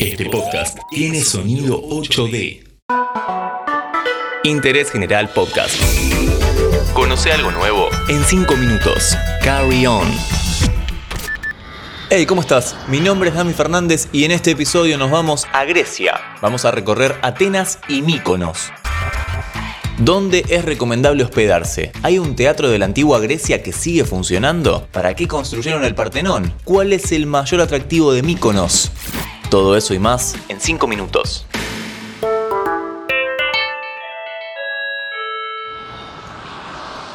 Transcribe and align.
Este 0.00 0.30
podcast 0.30 0.78
tiene 0.90 1.20
sonido 1.20 1.78
8D. 1.82 2.64
Interés 4.44 4.90
General 4.90 5.28
Podcast. 5.28 5.74
Conoce 6.94 7.30
algo 7.30 7.50
nuevo 7.50 7.90
en 8.08 8.24
5 8.24 8.56
minutos. 8.56 9.14
Carry 9.44 9.84
on. 9.84 10.08
Hey, 12.08 12.24
¿cómo 12.24 12.40
estás? 12.40 12.74
Mi 12.88 13.00
nombre 13.00 13.28
es 13.28 13.34
Dami 13.34 13.52
Fernández 13.52 14.08
y 14.10 14.24
en 14.24 14.30
este 14.30 14.52
episodio 14.52 14.96
nos 14.96 15.10
vamos 15.10 15.46
a 15.52 15.66
Grecia. 15.66 16.18
Vamos 16.40 16.64
a 16.64 16.70
recorrer 16.70 17.16
Atenas 17.20 17.78
y 17.86 18.00
Míconos. 18.00 18.72
¿Dónde 19.98 20.46
es 20.48 20.64
recomendable 20.64 21.24
hospedarse? 21.24 21.92
¿Hay 22.02 22.18
un 22.18 22.36
teatro 22.36 22.70
de 22.70 22.78
la 22.78 22.86
antigua 22.86 23.20
Grecia 23.20 23.62
que 23.62 23.72
sigue 23.72 24.06
funcionando? 24.06 24.88
¿Para 24.92 25.14
qué 25.14 25.28
construyeron 25.28 25.84
el 25.84 25.94
Partenón? 25.94 26.54
¿Cuál 26.64 26.94
es 26.94 27.12
el 27.12 27.26
mayor 27.26 27.60
atractivo 27.60 28.14
de 28.14 28.22
Míconos? 28.22 28.90
Todo 29.50 29.76
eso 29.76 29.94
y 29.94 29.98
más 29.98 30.36
en 30.48 30.60
5 30.60 30.86
minutos. 30.86 31.44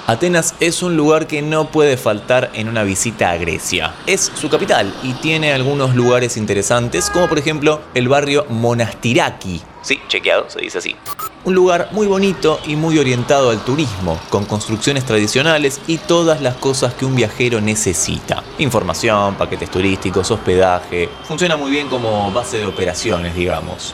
Atenas 0.06 0.54
es 0.60 0.84
un 0.84 0.98
lugar 0.98 1.28
que 1.28 1.42
no 1.42 1.72
puede 1.72 1.96
faltar 1.96 2.52
en 2.54 2.68
una 2.68 2.84
visita 2.84 3.32
a 3.32 3.38
Grecia. 3.38 3.96
Es 4.06 4.32
su 4.36 4.50
capital 4.50 4.94
y 5.02 5.14
tiene 5.14 5.54
algunos 5.54 5.96
lugares 5.96 6.36
interesantes, 6.36 7.10
como 7.10 7.28
por 7.28 7.40
ejemplo 7.40 7.82
el 7.94 8.10
barrio 8.10 8.46
Monastiraki. 8.50 9.62
Sí, 9.82 10.00
chequeado, 10.10 10.50
se 10.50 10.60
dice 10.60 10.78
así. 10.78 10.96
Un 11.46 11.54
lugar 11.54 11.90
muy 11.92 12.08
bonito 12.08 12.60
y 12.66 12.76
muy 12.76 12.98
orientado 12.98 13.52
al 13.52 13.60
turismo, 13.64 14.20
con 14.32 14.46
construcciones 14.46 15.06
tradicionales 15.06 15.80
y 15.86 16.00
todas 16.00 16.42
las 16.42 16.56
cosas 16.56 16.96
que 16.96 17.06
un 17.06 17.14
viajero 17.14 17.62
necesita. 17.62 18.44
Información, 18.58 19.36
paquetes 19.36 19.70
turísticos, 19.70 20.32
hospedaje. 20.32 21.08
Funciona 21.24 21.56
muy 21.56 21.70
bien 21.70 21.88
como 21.88 22.32
base 22.32 22.58
de 22.58 22.66
operaciones, 22.66 23.36
digamos. 23.36 23.94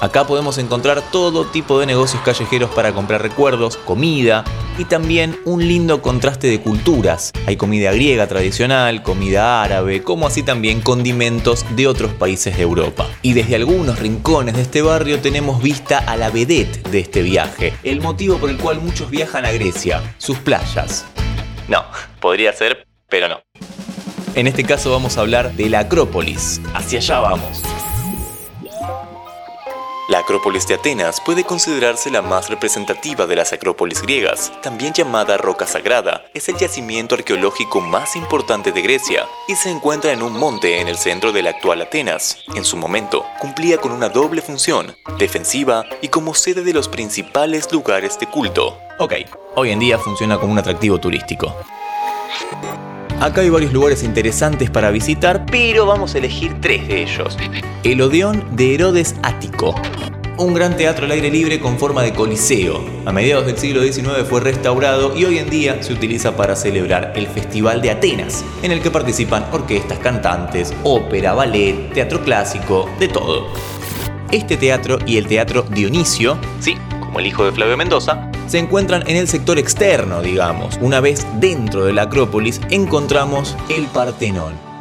Acá 0.00 0.26
podemos 0.26 0.58
encontrar 0.58 1.02
todo 1.10 1.46
tipo 1.46 1.78
de 1.78 1.86
negocios 1.86 2.22
callejeros 2.22 2.70
para 2.70 2.92
comprar 2.92 3.22
recuerdos, 3.22 3.76
comida 3.76 4.44
y 4.78 4.84
también 4.84 5.38
un 5.44 5.66
lindo 5.66 6.02
contraste 6.02 6.48
de 6.48 6.60
culturas. 6.60 7.32
Hay 7.46 7.56
comida 7.56 7.92
griega 7.92 8.26
tradicional, 8.26 9.02
comida 9.02 9.62
árabe, 9.62 10.02
como 10.02 10.26
así 10.26 10.42
también 10.42 10.80
condimentos 10.80 11.64
de 11.76 11.86
otros 11.86 12.12
países 12.12 12.56
de 12.56 12.62
Europa. 12.62 13.08
Y 13.22 13.32
desde 13.32 13.56
algunos 13.56 13.98
rincones 13.98 14.56
de 14.56 14.62
este 14.62 14.82
barrio 14.82 15.20
tenemos 15.20 15.62
vista 15.62 15.98
a 15.98 16.16
la 16.16 16.30
vedette 16.30 16.88
de 16.90 17.00
este 17.00 17.22
viaje, 17.22 17.74
el 17.82 18.00
motivo 18.00 18.38
por 18.38 18.50
el 18.50 18.58
cual 18.58 18.80
muchos 18.80 19.10
viajan 19.10 19.44
a 19.44 19.52
Grecia, 19.52 20.14
sus 20.18 20.38
playas. 20.38 21.04
No, 21.68 21.84
podría 22.20 22.52
ser, 22.52 22.86
pero 23.08 23.28
no. 23.28 23.40
En 24.34 24.48
este 24.48 24.64
caso 24.64 24.90
vamos 24.90 25.16
a 25.16 25.20
hablar 25.20 25.52
de 25.52 25.68
la 25.70 25.80
Acrópolis. 25.80 26.60
Hacia 26.74 26.98
allá 26.98 27.20
vamos. 27.20 27.62
La 30.06 30.18
Acrópolis 30.18 30.66
de 30.66 30.74
Atenas 30.74 31.18
puede 31.24 31.44
considerarse 31.44 32.10
la 32.10 32.20
más 32.20 32.50
representativa 32.50 33.26
de 33.26 33.36
las 33.36 33.54
acrópolis 33.54 34.02
griegas, 34.02 34.52
también 34.60 34.92
llamada 34.92 35.38
Roca 35.38 35.66
Sagrada. 35.66 36.26
Es 36.34 36.46
el 36.50 36.58
yacimiento 36.58 37.14
arqueológico 37.14 37.80
más 37.80 38.14
importante 38.14 38.70
de 38.70 38.82
Grecia 38.82 39.26
y 39.48 39.56
se 39.56 39.70
encuentra 39.70 40.12
en 40.12 40.22
un 40.22 40.34
monte 40.34 40.82
en 40.82 40.88
el 40.88 40.98
centro 40.98 41.32
de 41.32 41.42
la 41.42 41.50
actual 41.50 41.80
Atenas. 41.80 42.36
En 42.54 42.66
su 42.66 42.76
momento, 42.76 43.24
cumplía 43.40 43.78
con 43.78 43.92
una 43.92 44.10
doble 44.10 44.42
función, 44.42 44.94
defensiva 45.18 45.86
y 46.02 46.08
como 46.08 46.34
sede 46.34 46.64
de 46.64 46.74
los 46.74 46.86
principales 46.86 47.72
lugares 47.72 48.18
de 48.18 48.26
culto. 48.26 48.76
Ok, 48.98 49.14
hoy 49.54 49.70
en 49.70 49.78
día 49.78 49.98
funciona 49.98 50.38
como 50.38 50.52
un 50.52 50.58
atractivo 50.58 50.98
turístico. 50.98 51.56
Acá 53.20 53.40
hay 53.40 53.48
varios 53.48 53.72
lugares 53.72 54.02
interesantes 54.02 54.68
para 54.68 54.90
visitar, 54.90 55.46
pero 55.46 55.86
vamos 55.86 56.14
a 56.14 56.18
elegir 56.18 56.60
tres 56.60 56.86
de 56.88 57.04
ellos. 57.04 57.38
El 57.82 58.02
Odeón 58.02 58.56
de 58.56 58.74
Herodes 58.74 59.14
Ático. 59.22 59.74
Un 60.36 60.52
gran 60.52 60.76
teatro 60.76 61.04
al 61.04 61.12
aire 61.12 61.30
libre 61.30 61.60
con 61.60 61.78
forma 61.78 62.02
de 62.02 62.12
coliseo. 62.12 62.84
A 63.04 63.12
mediados 63.12 63.46
del 63.46 63.56
siglo 63.56 63.82
XIX 63.82 64.24
fue 64.28 64.40
restaurado 64.40 65.16
y 65.16 65.24
hoy 65.24 65.38
en 65.38 65.48
día 65.48 65.80
se 65.80 65.92
utiliza 65.92 66.36
para 66.36 66.56
celebrar 66.56 67.12
el 67.14 67.28
Festival 67.28 67.80
de 67.80 67.92
Atenas, 67.92 68.44
en 68.64 68.72
el 68.72 68.82
que 68.82 68.90
participan 68.90 69.46
orquestas, 69.52 70.00
cantantes, 70.00 70.74
ópera, 70.82 71.34
ballet, 71.34 71.92
teatro 71.92 72.20
clásico, 72.24 72.90
de 72.98 73.06
todo. 73.06 73.46
Este 74.32 74.56
teatro 74.56 74.98
y 75.06 75.18
el 75.18 75.28
Teatro 75.28 75.62
Dionisio, 75.62 76.36
sí, 76.58 76.76
como 76.98 77.20
el 77.20 77.26
hijo 77.26 77.44
de 77.44 77.52
Flavio 77.52 77.76
Mendoza, 77.76 78.28
se 78.48 78.58
encuentran 78.58 79.04
en 79.06 79.16
el 79.16 79.28
sector 79.28 79.60
externo, 79.60 80.20
digamos. 80.20 80.78
Una 80.80 80.98
vez 80.98 81.24
dentro 81.38 81.84
de 81.84 81.92
la 81.92 82.02
Acrópolis 82.02 82.60
encontramos 82.70 83.56
el 83.68 83.86
Partenón. 83.86 84.73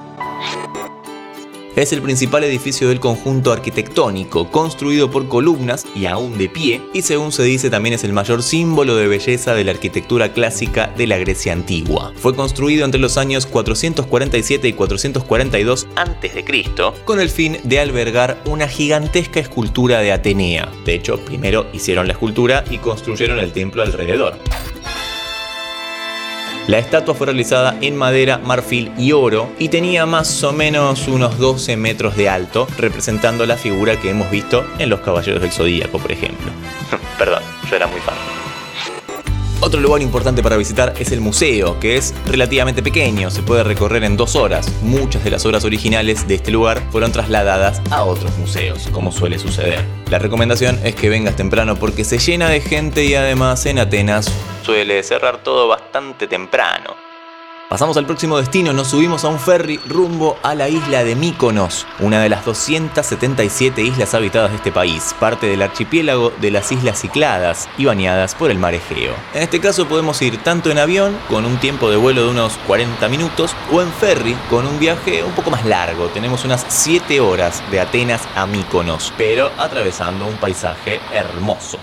Es 1.75 1.91
el 1.91 2.03
principal 2.03 2.43
edificio 2.43 2.87
del 2.87 2.99
conjunto 2.99 3.51
arquitectónico, 3.51 4.51
construido 4.51 5.09
por 5.09 5.27
columnas 5.27 5.87
y 5.95 6.05
aún 6.05 6.37
de 6.37 6.47
pie, 6.47 6.81
y 6.93 7.01
según 7.01 7.31
se 7.31 7.41
dice 7.41 7.71
también 7.71 7.95
es 7.95 8.03
el 8.03 8.13
mayor 8.13 8.43
símbolo 8.43 8.95
de 8.95 9.07
belleza 9.07 9.55
de 9.55 9.63
la 9.63 9.71
arquitectura 9.71 10.33
clásica 10.33 10.93
de 10.95 11.07
la 11.07 11.17
Grecia 11.17 11.51
antigua. 11.51 12.13
Fue 12.15 12.35
construido 12.35 12.85
entre 12.85 13.01
los 13.01 13.17
años 13.17 13.47
447 13.47 14.67
y 14.67 14.73
442 14.73 15.87
a.C., 15.95 16.45
con 17.05 17.19
el 17.19 17.29
fin 17.29 17.57
de 17.63 17.79
albergar 17.79 18.39
una 18.45 18.67
gigantesca 18.67 19.39
escultura 19.39 19.99
de 20.01 20.11
Atenea. 20.11 20.71
De 20.85 20.93
hecho, 20.93 21.17
primero 21.25 21.65
hicieron 21.73 22.05
la 22.05 22.13
escultura 22.13 22.63
y 22.69 22.77
construyeron 22.77 23.39
el 23.39 23.51
templo 23.51 23.81
alrededor. 23.81 24.37
La 26.67 26.79
estatua 26.79 27.13
fue 27.13 27.25
realizada 27.25 27.75
en 27.81 27.97
madera, 27.97 28.37
marfil 28.37 28.91
y 28.97 29.11
oro 29.11 29.49
y 29.59 29.67
tenía 29.67 30.05
más 30.05 30.43
o 30.43 30.53
menos 30.53 31.09
unos 31.09 31.37
12 31.37 31.75
metros 31.75 32.15
de 32.15 32.29
alto, 32.29 32.67
representando 32.77 33.45
la 33.45 33.57
figura 33.57 33.99
que 33.99 34.09
hemos 34.09 34.31
visto 34.31 34.65
en 34.79 34.89
los 34.89 35.01
Caballeros 35.01 35.41
del 35.41 35.51
Zodíaco, 35.51 35.99
por 35.99 36.13
ejemplo. 36.13 36.51
Perdón, 37.17 37.43
yo 37.69 37.75
era 37.75 37.87
muy 37.87 37.99
fan. 37.99 38.42
Otro 39.65 39.79
lugar 39.79 40.01
importante 40.01 40.43
para 40.43 40.57
visitar 40.57 40.93
es 40.99 41.13
el 41.13 41.21
museo, 41.21 41.79
que 41.79 41.95
es 41.95 42.13
relativamente 42.25 42.83
pequeño, 42.83 43.31
se 43.31 43.43
puede 43.43 43.63
recorrer 43.63 44.03
en 44.03 44.17
dos 44.17 44.35
horas. 44.35 44.69
Muchas 44.81 45.23
de 45.23 45.31
las 45.31 45.45
obras 45.45 45.63
originales 45.63 46.27
de 46.27 46.35
este 46.35 46.51
lugar 46.51 46.83
fueron 46.91 47.13
trasladadas 47.13 47.81
a 47.89 48.03
otros 48.03 48.37
museos, 48.37 48.89
como 48.91 49.13
suele 49.13 49.39
suceder. 49.39 49.85
La 50.09 50.19
recomendación 50.19 50.77
es 50.83 50.95
que 50.95 51.07
vengas 51.07 51.37
temprano 51.37 51.77
porque 51.77 52.03
se 52.03 52.17
llena 52.17 52.49
de 52.49 52.59
gente 52.59 53.05
y 53.05 53.15
además 53.15 53.65
en 53.65 53.79
Atenas 53.79 54.29
suele 54.63 55.01
cerrar 55.01 55.41
todo 55.43 55.69
bastante 55.69 56.27
temprano. 56.27 57.12
Pasamos 57.73 57.97
al 57.97 58.05
próximo 58.05 58.37
destino, 58.37 58.71
nos 58.71 58.89
subimos 58.89 59.23
a 59.23 59.29
un 59.29 59.39
ferry 59.39 59.79
rumbo 59.87 60.37
a 60.43 60.53
la 60.53 60.69
isla 60.69 61.03
de 61.03 61.15
Míconos, 61.15 61.87
una 61.97 62.21
de 62.21 62.29
las 62.29 62.45
277 62.45 63.81
islas 63.81 64.13
habitadas 64.13 64.51
de 64.51 64.57
este 64.57 64.71
país, 64.71 65.15
parte 65.19 65.47
del 65.47 65.63
archipiélago 65.63 66.31
de 66.39 66.51
las 66.51 66.71
Islas 66.71 67.01
Cicladas 67.01 67.67
y 67.79 67.85
bañadas 67.85 68.35
por 68.35 68.51
el 68.51 68.59
mar 68.59 68.75
Egeo. 68.75 69.15
En 69.33 69.41
este 69.41 69.59
caso 69.59 69.87
podemos 69.87 70.21
ir 70.21 70.37
tanto 70.43 70.69
en 70.69 70.77
avión, 70.77 71.17
con 71.27 71.45
un 71.45 71.57
tiempo 71.57 71.89
de 71.89 71.97
vuelo 71.97 72.25
de 72.25 72.29
unos 72.29 72.59
40 72.67 73.09
minutos, 73.09 73.55
o 73.71 73.81
en 73.81 73.91
ferry, 73.91 74.35
con 74.51 74.67
un 74.67 74.77
viaje 74.77 75.23
un 75.23 75.31
poco 75.31 75.49
más 75.49 75.65
largo. 75.65 76.09
Tenemos 76.09 76.45
unas 76.45 76.63
7 76.67 77.21
horas 77.21 77.63
de 77.71 77.79
Atenas 77.79 78.21
a 78.35 78.45
Míconos, 78.45 79.11
pero 79.17 79.49
atravesando 79.57 80.27
un 80.27 80.35
paisaje 80.35 80.99
hermoso. 81.11 81.79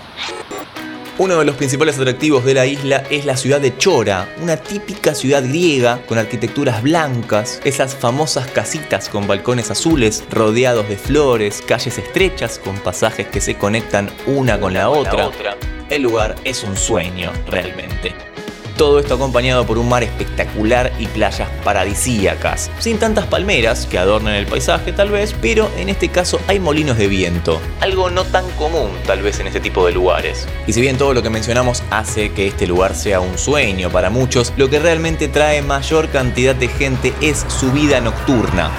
Uno 1.21 1.37
de 1.37 1.45
los 1.45 1.55
principales 1.55 1.99
atractivos 1.99 2.43
de 2.45 2.55
la 2.55 2.65
isla 2.65 3.03
es 3.11 3.25
la 3.25 3.37
ciudad 3.37 3.61
de 3.61 3.77
Chora, 3.77 4.27
una 4.41 4.57
típica 4.57 5.13
ciudad 5.13 5.43
griega 5.43 6.01
con 6.07 6.17
arquitecturas 6.17 6.81
blancas, 6.81 7.61
esas 7.63 7.93
famosas 7.93 8.49
casitas 8.49 9.07
con 9.07 9.27
balcones 9.27 9.69
azules 9.69 10.23
rodeados 10.31 10.89
de 10.89 10.97
flores, 10.97 11.61
calles 11.61 11.99
estrechas 11.99 12.57
con 12.57 12.75
pasajes 12.79 13.27
que 13.27 13.39
se 13.39 13.53
conectan 13.53 14.09
una 14.25 14.59
con 14.59 14.73
la 14.73 14.89
otra. 14.89 15.29
El 15.91 16.01
lugar 16.01 16.33
es 16.43 16.63
un 16.63 16.75
sueño 16.75 17.31
realmente. 17.45 18.30
Todo 18.81 18.97
esto 18.97 19.13
acompañado 19.13 19.67
por 19.67 19.77
un 19.77 19.87
mar 19.87 20.01
espectacular 20.01 20.91
y 20.97 21.05
playas 21.05 21.47
paradisíacas, 21.63 22.71
sin 22.79 22.97
tantas 22.97 23.27
palmeras 23.27 23.85
que 23.85 23.99
adornan 23.99 24.33
el 24.33 24.47
paisaje 24.47 24.91
tal 24.91 25.11
vez, 25.11 25.35
pero 25.39 25.69
en 25.77 25.87
este 25.87 26.09
caso 26.09 26.41
hay 26.47 26.59
molinos 26.59 26.97
de 26.97 27.07
viento, 27.07 27.61
algo 27.79 28.09
no 28.09 28.23
tan 28.23 28.49
común 28.53 28.89
tal 29.05 29.21
vez 29.21 29.39
en 29.39 29.45
este 29.45 29.59
tipo 29.59 29.85
de 29.85 29.91
lugares. 29.91 30.47
Y 30.65 30.73
si 30.73 30.81
bien 30.81 30.97
todo 30.97 31.13
lo 31.13 31.21
que 31.21 31.29
mencionamos 31.29 31.83
hace 31.91 32.31
que 32.31 32.47
este 32.47 32.65
lugar 32.65 32.95
sea 32.95 33.19
un 33.19 33.37
sueño 33.37 33.91
para 33.91 34.09
muchos, 34.09 34.51
lo 34.57 34.67
que 34.71 34.79
realmente 34.79 35.27
trae 35.27 35.61
mayor 35.61 36.09
cantidad 36.09 36.55
de 36.55 36.67
gente 36.67 37.13
es 37.21 37.45
su 37.49 37.71
vida 37.71 38.01
nocturna. 38.01 38.71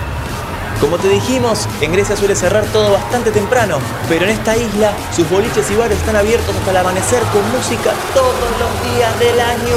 Como 0.83 0.99
te 0.99 1.09
dijimos, 1.09 1.67
en 1.81 1.91
Grecia 1.93 2.17
suele 2.17 2.35
cerrar 2.35 2.67
todo 2.67 2.91
bastante 2.91 3.31
temprano, 3.31 3.79
pero 4.09 4.25
en 4.25 4.33
esta 4.33 4.57
isla 4.57 4.93
sus 5.15 5.31
boliches 5.31 5.71
y 5.71 5.77
bares 5.77 5.97
están 5.97 6.17
abiertos 6.17 6.57
hasta 6.57 6.73
el 6.73 6.77
amanecer 6.77 7.23
con 7.33 7.49
música 7.53 7.93
todos 8.13 8.51
los 8.59 8.93
días 8.93 9.17
del 9.21 9.41
año. 9.41 9.77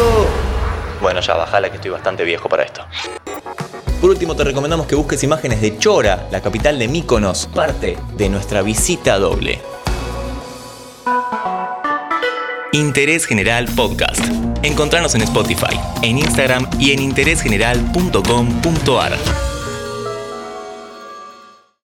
Bueno, 0.99 1.21
ya 1.21 1.35
bajala 1.35 1.69
que 1.69 1.75
estoy 1.75 1.91
bastante 1.91 2.23
viejo 2.23 2.49
para 2.49 2.63
esto. 2.63 2.81
Por 4.01 4.09
último, 4.09 4.35
te 4.35 4.45
recomendamos 4.45 4.87
que 4.87 4.95
busques 4.95 5.21
imágenes 5.21 5.61
de 5.61 5.77
Chora, 5.77 6.27
la 6.31 6.41
capital 6.41 6.79
de 6.79 6.87
Míconos, 6.87 7.49
parte 7.53 7.99
de 8.17 8.27
nuestra 8.27 8.63
visita 8.63 9.19
doble. 9.19 9.61
Interés 12.73 13.27
General 13.27 13.67
Podcast. 13.75 14.25
Encontrarnos 14.63 15.13
en 15.13 15.21
Spotify, 15.21 15.79
en 16.01 16.17
Instagram 16.17 16.67
y 16.79 16.93
en 16.93 17.03
interésgeneral.com.ar. 17.03 19.44